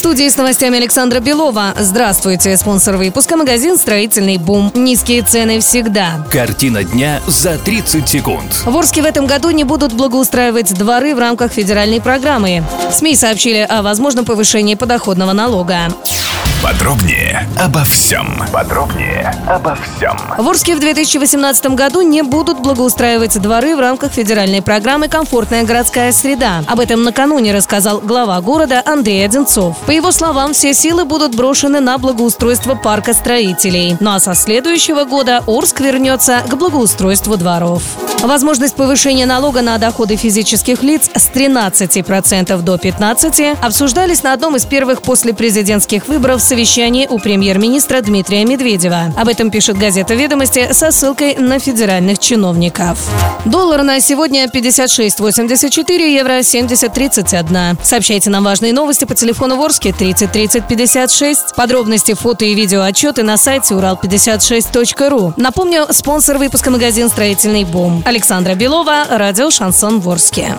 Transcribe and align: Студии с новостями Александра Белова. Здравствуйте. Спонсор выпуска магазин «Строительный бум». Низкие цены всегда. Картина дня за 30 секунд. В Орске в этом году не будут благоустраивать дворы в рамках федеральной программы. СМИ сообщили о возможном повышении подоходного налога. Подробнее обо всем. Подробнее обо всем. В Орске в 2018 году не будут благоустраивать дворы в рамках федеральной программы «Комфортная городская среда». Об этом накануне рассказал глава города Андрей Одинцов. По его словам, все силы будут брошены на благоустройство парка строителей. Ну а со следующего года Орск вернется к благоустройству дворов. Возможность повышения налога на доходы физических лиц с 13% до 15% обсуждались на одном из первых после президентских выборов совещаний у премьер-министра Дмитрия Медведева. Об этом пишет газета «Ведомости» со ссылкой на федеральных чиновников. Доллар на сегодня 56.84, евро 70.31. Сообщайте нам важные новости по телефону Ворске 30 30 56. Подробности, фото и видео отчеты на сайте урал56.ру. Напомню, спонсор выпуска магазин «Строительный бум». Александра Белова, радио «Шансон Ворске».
Студии 0.00 0.30
с 0.30 0.38
новостями 0.38 0.78
Александра 0.78 1.20
Белова. 1.20 1.74
Здравствуйте. 1.78 2.56
Спонсор 2.56 2.96
выпуска 2.96 3.36
магазин 3.36 3.76
«Строительный 3.76 4.38
бум». 4.38 4.72
Низкие 4.74 5.20
цены 5.20 5.60
всегда. 5.60 6.26
Картина 6.32 6.84
дня 6.84 7.20
за 7.26 7.58
30 7.58 8.08
секунд. 8.08 8.62
В 8.64 8.74
Орске 8.74 9.02
в 9.02 9.04
этом 9.04 9.26
году 9.26 9.50
не 9.50 9.64
будут 9.64 9.92
благоустраивать 9.92 10.72
дворы 10.72 11.14
в 11.14 11.18
рамках 11.18 11.52
федеральной 11.52 12.00
программы. 12.00 12.64
СМИ 12.90 13.14
сообщили 13.14 13.58
о 13.58 13.82
возможном 13.82 14.24
повышении 14.24 14.74
подоходного 14.74 15.34
налога. 15.34 15.92
Подробнее 16.62 17.48
обо 17.58 17.82
всем. 17.84 18.38
Подробнее 18.52 19.34
обо 19.48 19.76
всем. 19.76 20.14
В 20.36 20.46
Орске 20.46 20.76
в 20.76 20.80
2018 20.80 21.68
году 21.68 22.02
не 22.02 22.20
будут 22.22 22.60
благоустраивать 22.60 23.40
дворы 23.40 23.74
в 23.74 23.80
рамках 23.80 24.12
федеральной 24.12 24.60
программы 24.60 25.08
«Комфортная 25.08 25.64
городская 25.64 26.12
среда». 26.12 26.62
Об 26.66 26.80
этом 26.80 27.02
накануне 27.02 27.54
рассказал 27.54 28.00
глава 28.00 28.38
города 28.42 28.82
Андрей 28.84 29.24
Одинцов. 29.24 29.78
По 29.86 29.90
его 29.90 30.12
словам, 30.12 30.52
все 30.52 30.74
силы 30.74 31.06
будут 31.06 31.34
брошены 31.34 31.80
на 31.80 31.96
благоустройство 31.96 32.74
парка 32.74 33.14
строителей. 33.14 33.96
Ну 33.98 34.10
а 34.10 34.20
со 34.20 34.34
следующего 34.34 35.04
года 35.04 35.42
Орск 35.46 35.80
вернется 35.80 36.42
к 36.46 36.54
благоустройству 36.56 37.38
дворов. 37.38 37.82
Возможность 38.22 38.76
повышения 38.76 39.24
налога 39.24 39.62
на 39.62 39.78
доходы 39.78 40.16
физических 40.16 40.82
лиц 40.82 41.08
с 41.14 41.30
13% 41.30 42.60
до 42.60 42.74
15% 42.74 43.56
обсуждались 43.62 44.22
на 44.22 44.34
одном 44.34 44.56
из 44.56 44.66
первых 44.66 45.00
после 45.00 45.32
президентских 45.32 46.06
выборов 46.06 46.42
совещаний 46.50 47.06
у 47.08 47.20
премьер-министра 47.20 48.00
Дмитрия 48.00 48.44
Медведева. 48.44 49.14
Об 49.16 49.28
этом 49.28 49.52
пишет 49.52 49.78
газета 49.78 50.14
«Ведомости» 50.14 50.72
со 50.72 50.90
ссылкой 50.90 51.36
на 51.36 51.60
федеральных 51.60 52.18
чиновников. 52.18 52.98
Доллар 53.44 53.84
на 53.84 54.00
сегодня 54.00 54.46
56.84, 54.46 56.12
евро 56.12 56.40
70.31. 56.40 57.78
Сообщайте 57.84 58.30
нам 58.30 58.42
важные 58.42 58.72
новости 58.72 59.04
по 59.04 59.14
телефону 59.14 59.58
Ворске 59.58 59.92
30 59.92 60.32
30 60.32 60.66
56. 60.66 61.54
Подробности, 61.54 62.14
фото 62.14 62.44
и 62.44 62.54
видео 62.56 62.82
отчеты 62.82 63.22
на 63.22 63.36
сайте 63.36 63.74
урал56.ру. 63.74 65.34
Напомню, 65.36 65.86
спонсор 65.90 66.38
выпуска 66.38 66.72
магазин 66.72 67.10
«Строительный 67.10 67.62
бум». 67.62 68.02
Александра 68.04 68.56
Белова, 68.56 69.04
радио 69.08 69.50
«Шансон 69.52 70.00
Ворске». 70.00 70.58